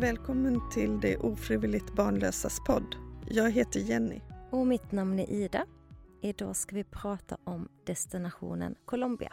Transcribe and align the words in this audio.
Välkommen 0.00 0.70
till 0.70 1.00
Det 1.00 1.16
ofrivilligt 1.16 1.94
barnlösas 1.94 2.60
podd. 2.66 2.96
Jag 3.28 3.50
heter 3.50 3.80
Jenny. 3.80 4.20
Och 4.50 4.66
mitt 4.66 4.92
namn 4.92 5.18
är 5.18 5.30
Ida. 5.30 5.66
Idag 6.22 6.56
ska 6.56 6.76
vi 6.76 6.84
prata 6.84 7.36
om 7.44 7.68
destinationen 7.86 8.74
Colombia. 8.84 9.32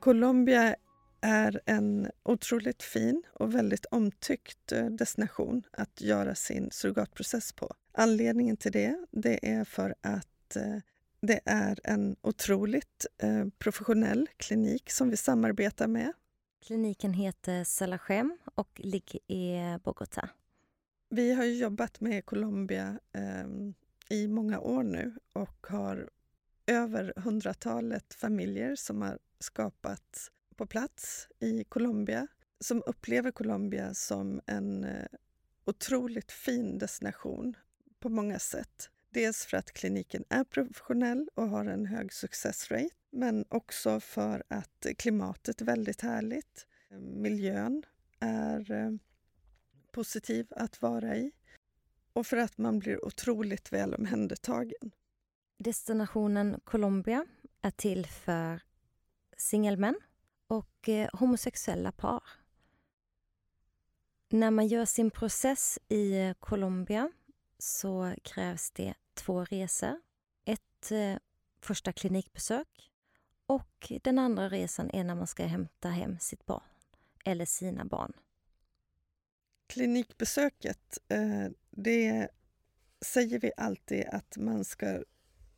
Colombia 0.00 0.76
är 1.20 1.60
en 1.66 2.10
otroligt 2.22 2.82
fin 2.82 3.22
och 3.32 3.54
väldigt 3.54 3.86
omtyckt 3.86 4.72
eh, 4.72 4.86
destination 4.86 5.62
att 5.72 6.00
göra 6.00 6.34
sin 6.34 6.70
surrogatprocess 6.70 7.52
på. 7.52 7.74
Anledningen 7.92 8.56
till 8.56 8.72
det, 8.72 9.06
det 9.10 9.50
är 9.50 9.64
för 9.64 9.94
att 10.02 10.56
eh, 10.56 10.78
det 11.20 11.40
är 11.44 11.80
en 11.84 12.16
otroligt 12.22 13.06
eh, 13.18 13.46
professionell 13.58 14.28
klinik 14.36 14.90
som 14.90 15.10
vi 15.10 15.16
samarbetar 15.16 15.86
med. 15.86 16.12
Kliniken 16.66 17.12
heter 17.12 17.64
Salachem 17.64 18.38
och 18.54 18.80
ligger 18.84 19.32
i 19.32 19.76
Bogotá. 19.84 20.28
Vi 21.08 21.32
har 21.32 21.44
jobbat 21.44 22.00
med 22.00 22.26
Colombia 22.26 22.98
eh, 23.12 23.46
i 24.08 24.28
många 24.28 24.60
år 24.60 24.82
nu 24.82 25.14
och 25.32 25.66
har 25.68 26.10
över 26.66 27.12
hundratalet 27.16 28.14
familjer 28.14 28.76
som 28.76 29.02
har 29.02 29.18
skapats 29.38 30.30
på 30.56 30.66
plats 30.66 31.28
i 31.40 31.64
Colombia 31.64 32.28
som 32.60 32.82
upplever 32.86 33.30
Colombia 33.30 33.94
som 33.94 34.40
en 34.46 34.84
eh, 34.84 35.06
otroligt 35.64 36.32
fin 36.32 36.78
destination 36.78 37.56
på 38.00 38.08
många 38.08 38.38
sätt. 38.38 38.90
Dels 39.16 39.46
för 39.46 39.56
att 39.56 39.72
kliniken 39.72 40.24
är 40.28 40.44
professionell 40.44 41.28
och 41.34 41.48
har 41.48 41.64
en 41.64 41.86
hög 41.86 42.12
success 42.12 42.70
rate 42.70 42.94
men 43.10 43.44
också 43.48 44.00
för 44.00 44.42
att 44.48 44.86
klimatet 44.98 45.60
är 45.60 45.64
väldigt 45.64 46.00
härligt. 46.00 46.66
Miljön 47.00 47.82
är 48.20 48.70
eh, 48.72 48.90
positiv 49.92 50.46
att 50.50 50.82
vara 50.82 51.16
i 51.16 51.32
och 52.12 52.26
för 52.26 52.36
att 52.36 52.58
man 52.58 52.78
blir 52.78 53.04
otroligt 53.04 53.72
väl 53.72 53.94
omhändertagen. 53.94 54.90
Destinationen 55.58 56.60
Colombia 56.64 57.26
är 57.62 57.70
till 57.70 58.06
för 58.06 58.62
singelmän 59.36 60.00
och 60.46 60.88
eh, 60.88 61.08
homosexuella 61.12 61.92
par. 61.92 62.22
När 64.28 64.50
man 64.50 64.66
gör 64.66 64.84
sin 64.84 65.10
process 65.10 65.78
i 65.88 66.18
eh, 66.18 66.34
Colombia 66.34 67.10
så 67.58 68.14
krävs 68.22 68.70
det 68.70 68.94
två 69.16 69.44
resor. 69.44 70.00
Ett 70.44 70.90
eh, 70.90 71.16
första 71.60 71.92
klinikbesök 71.92 72.90
och 73.46 73.92
den 74.02 74.18
andra 74.18 74.48
resan 74.48 74.90
är 74.90 75.04
när 75.04 75.14
man 75.14 75.26
ska 75.26 75.44
hämta 75.44 75.88
hem 75.88 76.18
sitt 76.18 76.46
barn 76.46 76.62
eller 77.24 77.44
sina 77.44 77.84
barn. 77.84 78.12
Klinikbesöket, 79.66 80.98
eh, 81.08 81.48
det 81.70 82.28
säger 83.04 83.38
vi 83.38 83.52
alltid 83.56 84.06
att 84.06 84.36
man 84.36 84.64
ska 84.64 84.86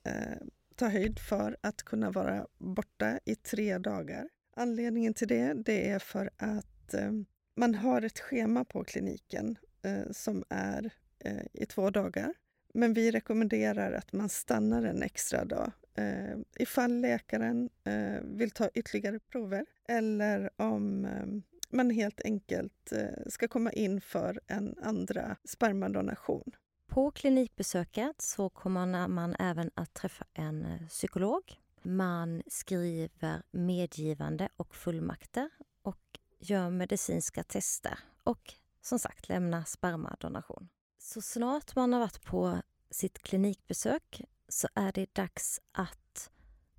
eh, 0.05 0.39
ta 0.77 0.89
höjd 0.89 1.19
för 1.19 1.57
att 1.61 1.83
kunna 1.83 2.11
vara 2.11 2.47
borta 2.59 3.19
i 3.25 3.35
tre 3.35 3.79
dagar. 3.79 4.29
Anledningen 4.57 5.15
till 5.15 5.29
det, 5.29 5.55
det 5.55 5.89
är 5.89 5.99
för 5.99 6.31
att 6.37 6.95
eh, 6.95 7.13
man 7.57 7.75
har 7.75 8.03
ett 8.03 8.21
schema 8.21 8.65
på 8.65 8.85
kliniken 8.85 9.57
eh, 9.83 10.11
som 10.13 10.45
är 10.49 10.91
eh, 11.19 11.47
i 11.53 11.67
två 11.67 11.91
dagar. 11.91 12.35
Men 12.75 12.95
vi 12.95 13.11
rekommenderar 13.11 13.93
att 13.93 14.13
man 14.13 14.29
stannar 14.29 14.83
en 14.83 15.03
extra 15.03 15.45
dag 15.45 15.73
eh, 15.95 16.39
ifall 16.59 17.01
läkaren 17.01 17.71
eh, 17.85 18.23
vill 18.23 18.51
ta 18.51 18.69
ytterligare 18.75 19.19
prover 19.19 19.67
eller 19.89 20.51
om 20.57 21.05
eh, 21.05 21.27
man 21.71 21.91
helt 21.91 22.21
enkelt 22.25 22.93
eh, 22.93 23.27
ska 23.27 23.49
komma 23.49 23.73
in 23.73 24.01
för 24.01 24.41
en 24.47 24.75
andra 24.83 25.37
spermadonation. 25.45 26.51
På 26.87 27.11
klinikbesöket 27.11 28.23
så 28.23 28.49
kommer 28.49 29.09
man 29.09 29.37
även 29.39 29.71
att 29.75 29.95
träffa 29.95 30.25
en 30.35 30.65
eh, 30.65 30.87
psykolog. 30.89 31.43
Man 31.83 32.43
skriver 32.47 33.43
medgivande 33.51 34.49
och 34.57 34.75
fullmakter 34.75 35.51
och 35.83 36.19
gör 36.39 36.71
medicinska 36.71 37.43
tester 37.43 37.99
och 38.23 38.55
som 38.81 38.99
sagt 38.99 39.29
lämnar 39.29 39.65
spermadonation. 39.65 40.69
Så 41.09 41.23
snart 41.23 41.77
man 41.77 41.93
har 41.93 42.01
varit 42.01 42.25
på 42.25 42.63
sitt 42.91 43.19
klinikbesök 43.19 44.23
så 44.49 44.69
är 44.75 44.93
det 44.93 45.15
dags 45.15 45.61
att, 45.73 46.31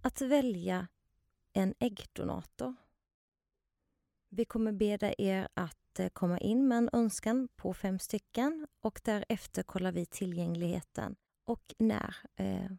att 0.01 0.21
välja 0.21 0.87
en 1.53 1.73
äggdonator. 1.79 2.75
Vi 4.29 4.45
kommer 4.45 4.71
be 4.71 5.13
er 5.17 5.47
att 5.53 5.99
eh, 5.99 6.09
komma 6.09 6.39
in 6.39 6.67
med 6.67 6.77
en 6.77 6.89
önskan 6.93 7.47
på 7.55 7.73
fem 7.73 7.99
stycken 7.99 8.67
och 8.81 9.01
därefter 9.03 9.63
kollar 9.63 9.91
vi 9.91 10.05
tillgängligheten 10.05 11.15
och 11.45 11.75
när 11.77 12.15
eh, 12.35 12.71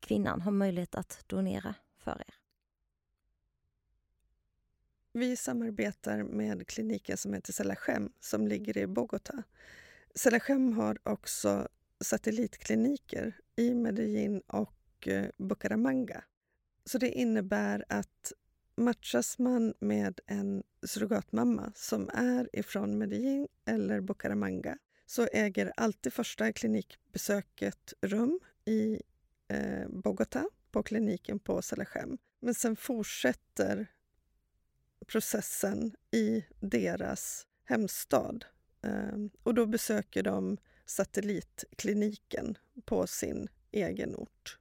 kvinnan 0.00 0.40
har 0.40 0.52
möjlighet 0.52 0.94
att 0.94 1.24
donera 1.26 1.74
för 1.96 2.20
er. 2.28 2.34
Vi 5.12 5.36
samarbetar 5.36 6.22
med 6.22 6.66
kliniken 6.66 7.16
som 7.16 7.34
heter 7.34 7.52
Selachem 7.52 8.12
som 8.20 8.48
ligger 8.48 8.78
i 8.78 8.86
Bogotá. 8.86 9.42
Selachem 10.14 10.72
har 10.72 10.98
också 11.02 11.68
satellitkliniker 12.00 13.40
i 13.56 13.74
Medellin 13.74 14.40
och 14.46 15.08
eh, 15.08 15.26
Bucaramanga. 15.36 16.24
Så 16.84 16.98
det 16.98 17.10
innebär 17.10 17.84
att 17.88 18.32
matchas 18.76 19.38
man 19.38 19.74
med 19.80 20.20
en 20.26 20.62
surrogatmamma 20.82 21.72
som 21.74 22.10
är 22.14 22.50
ifrån 22.52 22.98
Medellin 22.98 23.48
eller 23.64 24.00
Bucaramanga 24.00 24.78
så 25.06 25.28
äger 25.32 25.72
alltid 25.76 26.12
första 26.12 26.52
klinikbesöket 26.52 27.92
rum 28.00 28.40
i 28.64 29.02
eh, 29.48 29.88
Bogotá 29.88 30.44
på 30.70 30.82
kliniken 30.82 31.38
på 31.38 31.62
Salachem. 31.62 32.18
Men 32.40 32.54
sen 32.54 32.76
fortsätter 32.76 33.86
processen 35.06 35.96
i 36.10 36.44
deras 36.60 37.46
hemstad. 37.64 38.44
Ehm, 38.88 39.30
och 39.42 39.54
då 39.54 39.66
besöker 39.66 40.22
de 40.22 40.58
satellitkliniken 40.86 42.58
på 42.84 43.06
sin 43.06 43.48
egen 43.70 44.16
ort. 44.16 44.58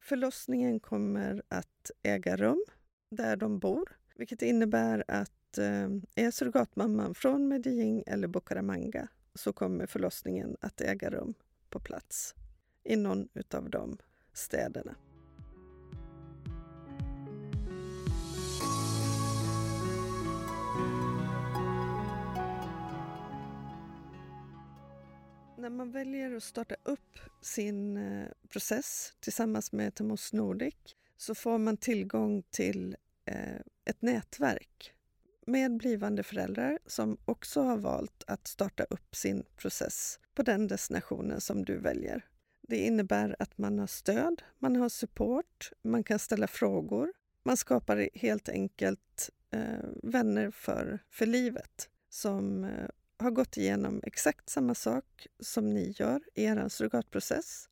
Förlossningen 0.00 0.80
kommer 0.80 1.42
att 1.48 1.90
äga 2.02 2.36
rum 2.36 2.64
där 3.08 3.36
de 3.36 3.58
bor, 3.58 3.96
vilket 4.16 4.42
innebär 4.42 5.04
att 5.08 5.58
ehm, 5.58 6.02
är 6.14 6.30
surrogatmamman 6.30 7.14
från 7.14 7.48
Medellin 7.48 8.02
eller 8.06 8.28
Bucaramanga 8.28 9.08
så 9.34 9.52
kommer 9.52 9.86
förlossningen 9.86 10.56
att 10.60 10.80
äga 10.80 11.10
rum 11.10 11.34
på 11.70 11.80
plats 11.80 12.34
i 12.84 12.96
någon 12.96 13.28
av 13.54 13.70
de 13.70 13.98
städerna. 14.32 14.94
När 25.62 25.70
man 25.70 25.90
väljer 25.90 26.36
att 26.36 26.42
starta 26.42 26.74
upp 26.82 27.18
sin 27.40 27.96
eh, 27.96 28.28
process 28.48 29.14
tillsammans 29.20 29.72
med 29.72 29.94
Temos 29.94 30.32
Nordic 30.32 30.74
så 31.16 31.34
får 31.34 31.58
man 31.58 31.76
tillgång 31.76 32.42
till 32.50 32.96
eh, 33.24 33.56
ett 33.84 34.02
nätverk 34.02 34.92
med 35.46 35.76
blivande 35.76 36.22
föräldrar 36.22 36.78
som 36.86 37.18
också 37.24 37.62
har 37.62 37.76
valt 37.76 38.24
att 38.26 38.46
starta 38.46 38.84
upp 38.84 39.16
sin 39.16 39.44
process 39.56 40.20
på 40.34 40.42
den 40.42 40.68
destinationen 40.68 41.40
som 41.40 41.64
du 41.64 41.78
väljer. 41.78 42.26
Det 42.68 42.78
innebär 42.78 43.36
att 43.38 43.58
man 43.58 43.78
har 43.78 43.86
stöd, 43.86 44.42
man 44.58 44.76
har 44.76 44.88
support, 44.88 45.72
man 45.82 46.04
kan 46.04 46.18
ställa 46.18 46.46
frågor. 46.46 47.12
Man 47.44 47.56
skapar 47.56 48.08
helt 48.14 48.48
enkelt 48.48 49.30
eh, 49.50 49.88
vänner 50.02 50.50
för, 50.50 50.98
för 51.10 51.26
livet 51.26 51.90
som 52.08 52.64
eh, 52.64 52.88
har 53.22 53.30
gått 53.30 53.56
igenom 53.56 54.00
exakt 54.02 54.48
samma 54.48 54.74
sak 54.74 55.26
som 55.40 55.74
ni 55.74 55.94
gör 55.96 56.20
i 56.34 56.44
er 56.44 56.68
surrogatprocess 56.68 57.68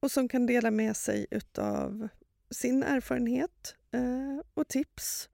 och 0.00 0.10
som 0.10 0.28
kan 0.28 0.46
dela 0.46 0.70
med 0.70 0.96
sig 0.96 1.26
av 1.58 2.08
sin 2.50 2.82
erfarenhet 2.82 3.76
eh, 3.90 4.40
och 4.54 4.68
tips 4.68 5.28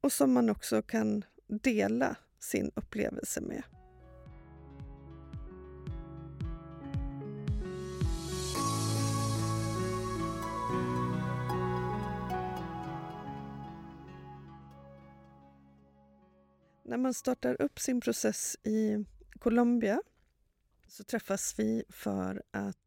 och 0.00 0.12
som 0.12 0.32
man 0.32 0.50
också 0.50 0.82
kan 0.82 1.24
dela 1.48 2.16
sin 2.38 2.70
upplevelse 2.74 3.40
med. 3.40 3.62
När 16.84 16.96
man 16.96 17.14
startar 17.14 17.62
upp 17.62 17.80
sin 17.80 18.00
process 18.00 18.56
i 18.62 19.04
Colombia 19.38 20.02
så 20.86 21.04
träffas 21.04 21.58
vi 21.58 21.84
för 21.88 22.42
att 22.50 22.78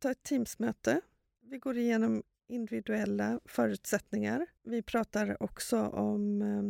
ta 0.00 0.10
ett 0.10 0.22
Teamsmöte. 0.22 1.00
Vi 1.40 1.58
går 1.58 1.78
igenom 1.78 2.22
individuella 2.46 3.40
förutsättningar. 3.44 4.46
Vi 4.62 4.82
pratar 4.82 5.42
också 5.42 5.80
om 5.80 6.42
eh, 6.42 6.62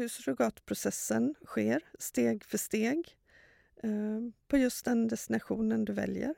hur 0.00 0.08
surrogatprocessen 0.08 1.34
sker 1.44 1.82
steg 1.98 2.44
för 2.44 2.58
steg 2.58 3.16
eh, 3.82 4.20
på 4.48 4.56
just 4.56 4.84
den 4.84 5.08
destinationen 5.08 5.84
du 5.84 5.92
väljer. 5.92 6.34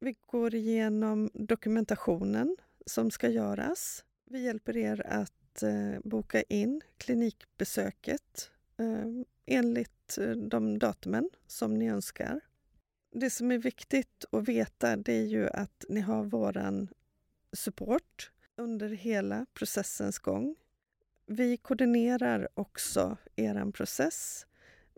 Vi 0.00 0.16
går 0.26 0.54
igenom 0.54 1.30
dokumentationen 1.34 2.56
som 2.86 3.10
ska 3.10 3.28
göras. 3.28 4.04
Vi 4.24 4.44
hjälper 4.44 4.76
er 4.76 5.06
att 5.06 5.62
eh, 5.62 6.00
boka 6.04 6.42
in 6.42 6.80
klinikbesöket 6.98 8.50
Eh, 8.78 9.06
enligt 9.46 10.18
eh, 10.18 10.30
de 10.30 10.78
datumen 10.78 11.30
som 11.46 11.74
ni 11.74 11.88
önskar. 11.90 12.40
Det 13.12 13.30
som 13.30 13.50
är 13.50 13.58
viktigt 13.58 14.24
att 14.32 14.48
veta 14.48 14.96
det 14.96 15.12
är 15.12 15.26
ju 15.26 15.48
att 15.48 15.84
ni 15.88 16.00
har 16.00 16.24
våran 16.24 16.88
support 17.52 18.32
under 18.56 18.88
hela 18.88 19.46
processens 19.54 20.18
gång. 20.18 20.56
Vi 21.26 21.56
koordinerar 21.56 22.48
också 22.54 23.16
er 23.36 23.70
process, 23.72 24.46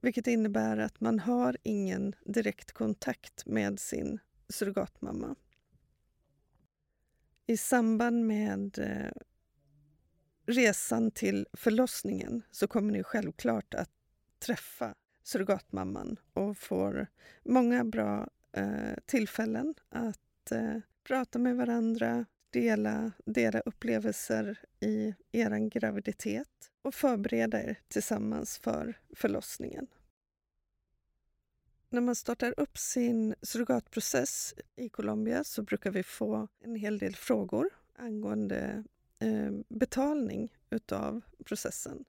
vilket 0.02 0.26
innebär 0.26 0.76
att 0.76 1.00
man 1.00 1.18
har 1.18 1.56
ingen 1.62 2.14
direkt 2.24 2.72
kontakt 2.72 3.46
med 3.46 3.80
sin 3.80 4.18
surrogatmamma. 4.48 5.34
I 7.46 7.56
samband 7.56 8.26
med 8.26 8.78
eh, 8.78 9.22
resan 10.46 11.10
till 11.10 11.46
förlossningen 11.52 12.42
så 12.50 12.68
kommer 12.68 12.92
ni 12.92 13.02
självklart 13.02 13.74
att 13.74 13.90
träffa 14.38 14.94
surrogatmamman 15.22 16.16
och 16.32 16.58
får 16.58 17.06
många 17.44 17.84
bra 17.84 18.28
eh, 18.52 18.94
tillfällen 19.06 19.74
att 19.88 20.52
eh, 20.52 20.76
prata 21.02 21.38
med 21.38 21.56
varandra, 21.56 22.24
dela, 22.50 23.12
dela 23.24 23.60
upplevelser 23.60 24.58
i 24.80 25.14
er 25.32 25.68
graviditet 25.68 26.70
och 26.82 26.94
förbereda 26.94 27.62
er 27.62 27.78
tillsammans 27.88 28.58
för 28.58 28.98
förlossningen. 29.16 29.86
När 31.92 32.00
man 32.00 32.14
startar 32.14 32.54
upp 32.56 32.78
sin 32.78 33.34
surrogatprocess 33.42 34.54
i 34.76 34.88
Colombia 34.88 35.44
så 35.44 35.62
brukar 35.62 35.90
vi 35.90 36.02
få 36.02 36.48
en 36.60 36.76
hel 36.76 36.98
del 36.98 37.16
frågor 37.16 37.68
angående 37.96 38.84
Eh, 39.20 39.50
betalning 39.68 40.52
utav 40.70 41.20
processen. 41.44 42.04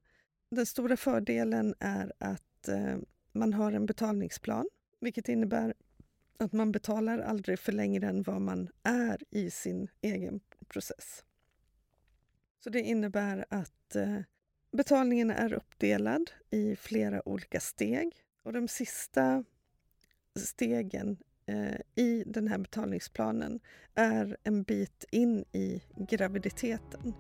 Den 0.50 0.66
stora 0.66 0.98
fördelen 0.98 1.76
är 1.80 2.14
att 2.18 2.68
eh, 2.68 2.98
man 3.32 3.54
har 3.54 3.72
en 3.72 3.86
betalningsplan, 3.86 4.70
vilket 5.00 5.30
innebär 5.30 5.74
att 6.38 6.54
man 6.54 6.72
betalar 6.72 7.20
aldrig 7.20 7.60
för 7.60 7.72
längre 7.72 8.08
än 8.08 8.24
vad 8.24 8.42
man 8.42 8.70
är 8.84 9.24
i 9.30 9.52
sin 9.52 9.88
egen 10.02 10.40
process. 10.68 11.24
Så 12.60 12.70
det 12.70 12.82
innebär 12.82 13.46
att 13.50 13.96
eh, 13.96 14.20
betalningen 14.72 15.32
är 15.32 15.54
uppdelad 15.54 16.32
i 16.50 16.76
flera 16.76 17.28
olika 17.28 17.60
steg 17.60 18.14
och 18.44 18.54
de 18.54 18.68
sista 18.68 19.44
stegen 20.36 21.18
eh, 21.52 22.04
i 22.04 22.24
den 22.26 22.48
här 22.48 22.58
betalningsplanen 22.58 23.60
är 23.96 24.38
en 24.44 24.64
bit 24.64 25.06
in 25.12 25.46
i 25.52 25.82
graviditeten. 25.96 27.14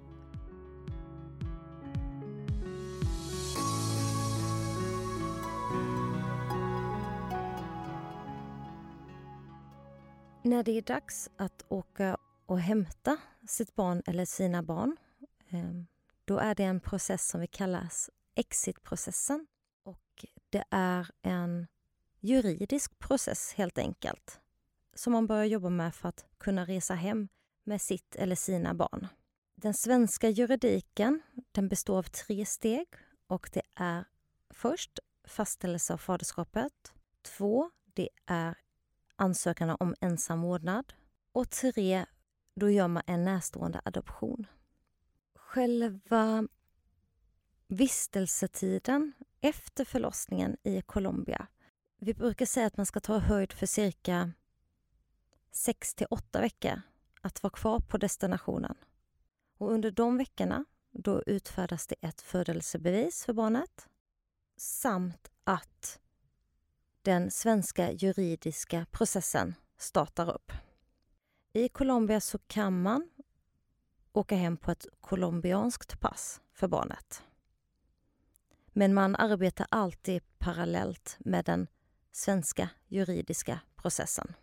När 10.43 10.63
det 10.63 10.71
är 10.71 10.81
dags 10.81 11.29
att 11.37 11.65
åka 11.67 12.17
och 12.45 12.59
hämta 12.59 13.17
sitt 13.47 13.75
barn 13.75 14.03
eller 14.05 14.25
sina 14.25 14.63
barn 14.63 14.97
ehm, 15.49 15.85
då 16.25 16.37
är 16.37 16.55
det 16.55 16.63
en 16.63 16.79
process 16.79 17.29
som 17.29 17.41
vi 17.41 17.47
kallar 17.47 17.87
exitprocessen. 18.35 19.47
Och 19.83 20.25
det 20.49 20.63
är 20.69 21.07
en 21.21 21.67
juridisk 22.21 22.99
process 22.99 23.53
helt 23.53 23.77
enkelt 23.77 24.41
som 24.93 25.13
man 25.13 25.27
börjar 25.27 25.45
jobba 25.45 25.69
med 25.69 25.95
för 25.95 26.09
att 26.09 26.25
kunna 26.37 26.65
resa 26.65 26.93
hem 26.93 27.27
med 27.63 27.81
sitt 27.81 28.15
eller 28.15 28.35
sina 28.35 28.73
barn. 28.73 29.07
Den 29.55 29.73
svenska 29.73 30.29
juridiken 30.29 31.21
den 31.51 31.67
består 31.67 31.97
av 31.97 32.03
tre 32.03 32.45
steg 32.45 32.87
och 33.27 33.49
det 33.53 33.61
är 33.75 34.05
först 34.49 34.99
fastställelse 35.23 35.93
av 35.93 35.97
faderskapet. 35.97 36.93
Två, 37.21 37.71
det 37.85 38.09
är 38.25 38.57
ansökan 39.15 39.77
om 39.79 39.95
ensam 40.01 40.41
vårdnad. 40.41 40.93
Och 41.31 41.49
tre, 41.49 42.05
då 42.55 42.69
gör 42.69 42.87
man 42.87 43.03
en 43.07 43.23
närstående 43.23 43.81
adoption. 43.85 44.47
Själva 45.35 46.47
vistelsetiden 47.67 49.13
efter 49.41 49.85
förlossningen 49.85 50.57
i 50.63 50.81
Colombia. 50.81 51.47
Vi 52.03 52.13
brukar 52.13 52.45
säga 52.45 52.67
att 52.67 52.77
man 52.77 52.85
ska 52.85 52.99
ta 52.99 53.17
höjd 53.17 53.53
för 53.53 53.65
cirka 53.65 54.31
6 55.51 55.95
till 55.95 56.07
8 56.09 56.41
veckor 56.41 56.81
att 57.21 57.43
vara 57.43 57.51
kvar 57.51 57.79
på 57.79 57.97
destinationen. 57.97 58.75
Och 59.57 59.71
under 59.71 59.91
de 59.91 60.17
veckorna 60.17 60.65
då 60.91 61.23
utfärdas 61.25 61.87
det 61.87 61.95
ett 62.01 62.21
födelsebevis 62.21 63.25
för 63.25 63.33
barnet 63.33 63.87
samt 64.57 65.31
att 65.43 65.99
den 67.01 67.31
svenska 67.31 67.91
juridiska 67.91 68.85
processen 68.91 69.55
startar 69.77 70.33
upp. 70.33 70.51
I 71.53 71.69
Colombia 71.69 72.21
så 72.21 72.37
kan 72.37 72.81
man 72.81 73.09
åka 74.13 74.35
hem 74.35 74.57
på 74.57 74.71
ett 74.71 74.85
colombianskt 75.01 75.99
pass 75.99 76.41
för 76.53 76.67
barnet. 76.67 77.23
Men 78.67 78.93
man 78.93 79.15
arbetar 79.15 79.67
alltid 79.71 80.23
parallellt 80.37 81.17
med 81.19 81.45
den 81.45 81.67
svenska 82.11 82.69
juridiska 82.87 83.59
processen. 83.75 84.33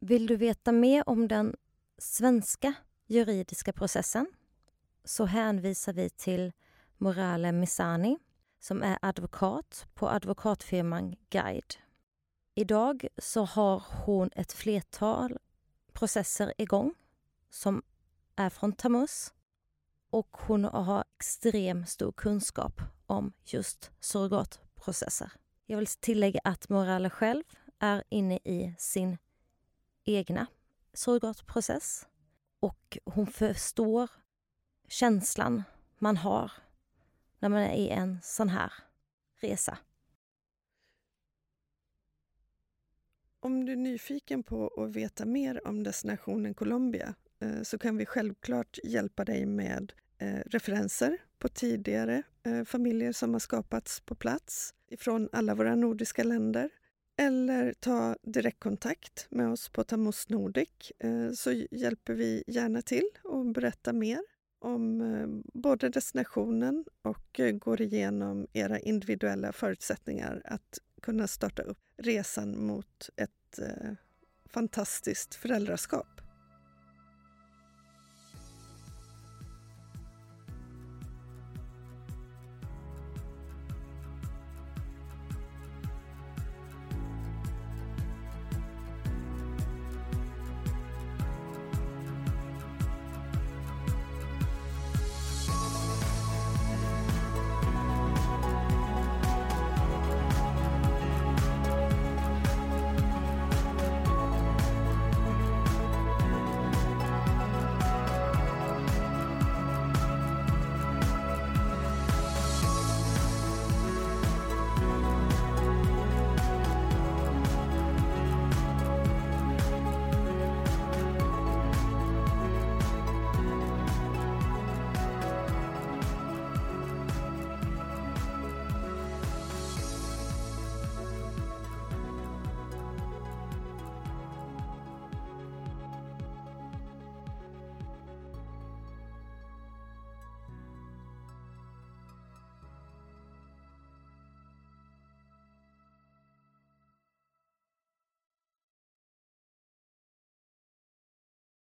Vill 0.00 0.26
du 0.26 0.36
veta 0.36 0.72
mer 0.72 1.08
om 1.08 1.28
den 1.28 1.56
svenska 1.98 2.74
juridiska 3.06 3.72
processen 3.72 4.26
så 5.04 5.24
hänvisar 5.24 5.92
vi 5.92 6.10
till 6.10 6.52
Morale 6.96 7.52
Misani 7.52 8.18
som 8.60 8.82
är 8.82 8.98
advokat 9.02 9.86
på 9.94 10.08
advokatfirman 10.08 11.16
Guide. 11.30 11.74
Idag 12.54 13.08
så 13.18 13.44
har 13.44 13.82
hon 14.04 14.30
ett 14.36 14.52
flertal 14.52 15.38
processer 15.92 16.52
igång 16.58 16.94
som 17.50 17.82
är 18.36 18.50
från 18.50 18.72
Tamus 18.72 19.32
och 20.10 20.36
hon 20.36 20.64
har 20.64 21.04
extremt 21.16 21.88
stor 21.88 22.12
kunskap 22.12 22.80
om 23.06 23.32
just 23.44 23.90
surrogatprocesser. 24.00 25.32
Jag 25.70 25.78
vill 25.78 25.86
tillägga 25.86 26.40
att 26.44 26.68
Morale 26.68 27.10
själv 27.10 27.44
är 27.78 28.04
inne 28.08 28.36
i 28.36 28.74
sin 28.78 29.18
egna 30.04 30.46
surrogatprocess 30.92 32.06
och 32.60 32.98
hon 33.04 33.26
förstår 33.26 34.10
känslan 34.88 35.62
man 35.98 36.16
har 36.16 36.52
när 37.38 37.48
man 37.48 37.62
är 37.62 37.74
i 37.74 37.88
en 37.88 38.18
sån 38.22 38.48
här 38.48 38.72
resa. 39.40 39.78
Om 43.40 43.66
du 43.66 43.72
är 43.72 43.76
nyfiken 43.76 44.42
på 44.42 44.68
att 44.68 44.96
veta 44.96 45.26
mer 45.26 45.66
om 45.66 45.82
destinationen 45.82 46.54
Colombia 46.54 47.14
eh, 47.40 47.62
så 47.62 47.78
kan 47.78 47.96
vi 47.96 48.06
självklart 48.06 48.78
hjälpa 48.84 49.24
dig 49.24 49.46
med 49.46 49.92
eh, 50.18 50.40
referenser 50.46 51.18
på 51.38 51.48
tidigare 51.48 52.22
eh, 52.42 52.64
familjer 52.64 53.12
som 53.12 53.32
har 53.32 53.40
skapats 53.40 54.00
på 54.00 54.14
plats 54.14 54.74
ifrån 54.90 55.28
alla 55.32 55.54
våra 55.54 55.74
nordiska 55.74 56.24
länder. 56.24 56.70
Eller 57.16 57.72
ta 57.72 58.16
direktkontakt 58.22 59.26
med 59.30 59.48
oss 59.48 59.68
på 59.68 59.84
Tamos 59.84 60.28
Nordic 60.28 60.92
eh, 60.98 61.30
så 61.34 61.52
hjälper 61.70 62.14
vi 62.14 62.44
gärna 62.46 62.82
till 62.82 63.08
och 63.24 63.46
berätta 63.46 63.92
mer 63.92 64.20
om 64.58 65.00
eh, 65.00 65.26
både 65.60 65.88
destinationen 65.88 66.84
och 67.02 67.40
eh, 67.40 67.52
går 67.52 67.80
igenom 67.80 68.46
era 68.52 68.78
individuella 68.78 69.52
förutsättningar 69.52 70.42
att 70.44 70.78
kunna 71.02 71.26
starta 71.26 71.62
upp 71.62 71.78
resan 71.96 72.66
mot 72.66 73.10
ett 73.16 73.58
eh, 73.58 73.92
fantastiskt 74.46 75.34
föräldraskap. 75.34 76.20